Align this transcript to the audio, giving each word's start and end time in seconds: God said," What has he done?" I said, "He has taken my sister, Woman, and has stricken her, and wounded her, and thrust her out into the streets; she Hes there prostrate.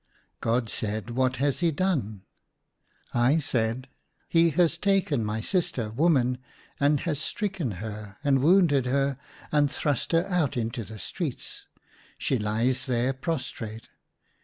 God 0.39 0.67
said," 0.67 1.11
What 1.11 1.35
has 1.35 1.59
he 1.59 1.69
done?" 1.69 2.23
I 3.29 3.37
said, 3.37 3.87
"He 4.27 4.49
has 4.49 4.79
taken 4.79 5.23
my 5.23 5.41
sister, 5.41 5.91
Woman, 5.91 6.39
and 6.79 7.01
has 7.01 7.19
stricken 7.19 7.73
her, 7.73 8.17
and 8.23 8.41
wounded 8.41 8.87
her, 8.87 9.19
and 9.51 9.69
thrust 9.69 10.11
her 10.13 10.25
out 10.27 10.57
into 10.57 10.83
the 10.83 10.97
streets; 10.97 11.67
she 12.17 12.39
Hes 12.39 12.87
there 12.87 13.13
prostrate. 13.13 13.89